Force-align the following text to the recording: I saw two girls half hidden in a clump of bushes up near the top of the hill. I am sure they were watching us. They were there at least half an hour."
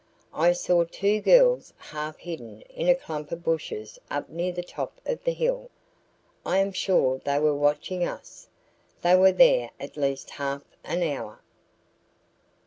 I 0.33 0.53
saw 0.53 0.83
two 0.85 1.21
girls 1.21 1.75
half 1.77 2.17
hidden 2.17 2.61
in 2.61 2.89
a 2.89 2.95
clump 2.95 3.31
of 3.31 3.43
bushes 3.43 3.99
up 4.09 4.29
near 4.29 4.51
the 4.51 4.63
top 4.63 4.99
of 5.05 5.23
the 5.23 5.31
hill. 5.31 5.69
I 6.43 6.57
am 6.57 6.71
sure 6.71 7.19
they 7.23 7.37
were 7.39 7.53
watching 7.53 8.03
us. 8.03 8.47
They 9.03 9.15
were 9.15 9.31
there 9.31 9.69
at 9.79 9.97
least 9.97 10.31
half 10.31 10.63
an 10.83 11.03
hour." 11.03 11.43